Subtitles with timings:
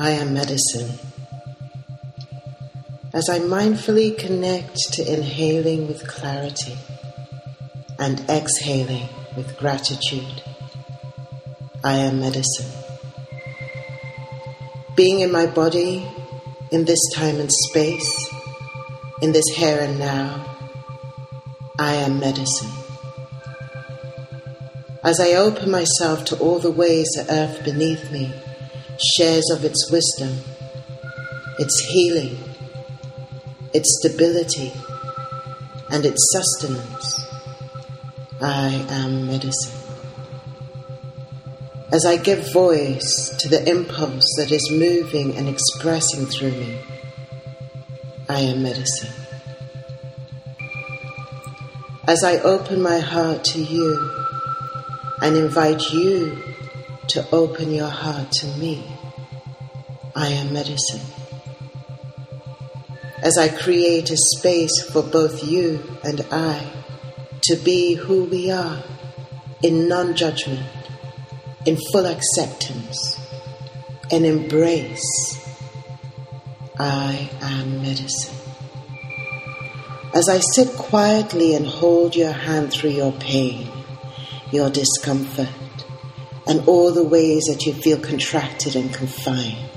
[0.00, 0.96] I am medicine.
[3.12, 6.78] As I mindfully connect to inhaling with clarity
[7.98, 10.40] and exhaling with gratitude,
[11.82, 12.70] I am medicine.
[14.94, 16.08] Being in my body,
[16.70, 18.30] in this time and space,
[19.20, 20.56] in this here and now,
[21.76, 22.70] I am medicine.
[25.02, 28.32] As I open myself to all the ways the earth beneath me
[28.98, 30.38] shares of its wisdom,
[31.58, 32.38] its healing,
[33.72, 34.72] its stability,
[35.90, 37.24] and its sustenance.
[38.40, 39.78] I am medicine.
[41.90, 46.78] As I give voice to the impulse that is moving and expressing through me,
[48.28, 49.10] I am medicine.
[52.06, 54.10] As I open my heart to you
[55.22, 56.42] and invite you
[57.08, 58.84] to open your heart to me.
[60.14, 61.00] I am medicine.
[63.22, 66.70] As I create a space for both you and I
[67.42, 68.82] to be who we are
[69.62, 70.66] in non judgment,
[71.66, 73.18] in full acceptance,
[74.10, 75.38] and embrace,
[76.78, 78.34] I am medicine.
[80.14, 83.70] As I sit quietly and hold your hand through your pain,
[84.50, 85.48] your discomfort,
[86.48, 89.68] and all the ways that you feel contracted and confined.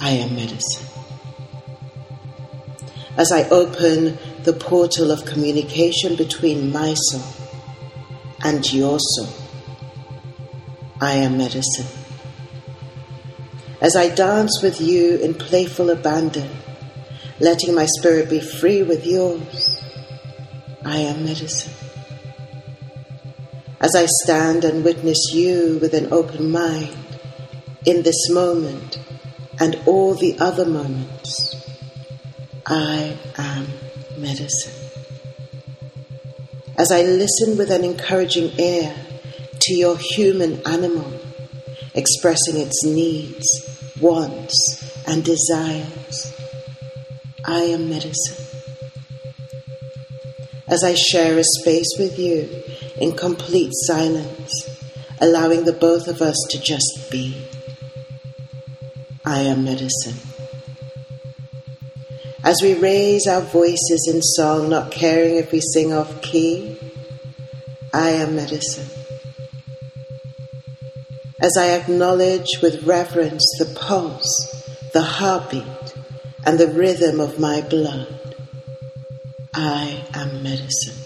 [0.00, 0.86] I am medicine.
[3.18, 7.22] As I open the portal of communication between my soul
[8.42, 9.28] and your soul,
[10.98, 11.86] I am medicine.
[13.82, 16.48] As I dance with you in playful abandon,
[17.38, 19.78] letting my spirit be free with yours,
[20.84, 21.81] I am medicine
[23.82, 26.96] as I stand and witness you with an open mind
[27.84, 28.98] in this moment
[29.58, 31.56] and all the other moments.
[32.64, 33.66] I am
[34.16, 34.72] medicine.
[36.78, 38.94] As I listen with an encouraging ear
[39.60, 41.20] to your human animal
[41.94, 43.46] expressing its needs,
[44.00, 46.32] wants, and desires,
[47.44, 48.46] I am medicine.
[50.68, 52.48] As I share a space with you
[52.96, 54.68] in complete silence,
[55.20, 57.46] allowing the both of us to just be.
[59.24, 60.16] I am medicine.
[62.44, 66.76] As we raise our voices in song, not caring if we sing off key,
[67.92, 68.88] I am medicine.
[71.40, 75.94] As I acknowledge with reverence the pulse, the heartbeat,
[76.44, 78.36] and the rhythm of my blood,
[79.54, 81.01] I am medicine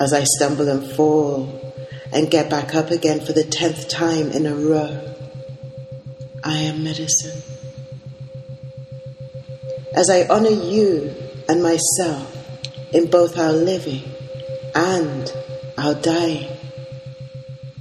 [0.00, 1.74] as I stumble and fall
[2.12, 5.14] and get back up again for the tenth time in a row.
[6.44, 7.42] I am medicine.
[9.94, 11.14] As I honor you
[11.48, 12.36] and myself
[12.92, 14.02] in both our living
[14.74, 15.32] and
[15.78, 16.48] our dying,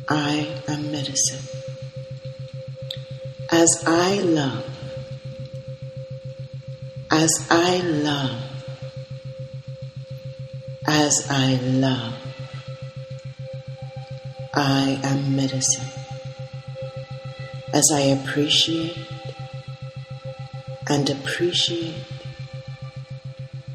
[0.08, 1.46] I am medicine.
[3.50, 4.66] As I love,
[7.10, 8.51] as I love,
[10.94, 12.14] as I love.
[14.54, 15.88] I am medicine.
[17.74, 18.98] As I appreciate
[20.90, 22.04] and appreciate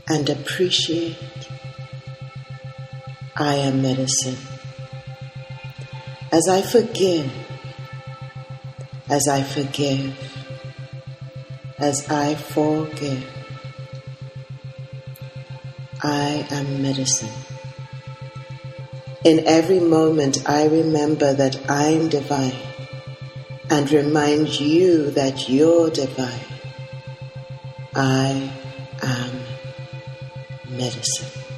[0.07, 1.17] and appreciate,
[3.35, 4.37] I am medicine.
[6.31, 7.33] As I forgive,
[9.09, 10.15] as I forgive,
[11.79, 13.36] as I forgive.
[16.03, 17.31] I am medicine.
[19.25, 22.55] In every moment, I remember that I'm divine
[23.71, 26.47] and remind you that you're divine.
[27.95, 28.53] I
[29.03, 29.41] am
[30.69, 31.56] medicine.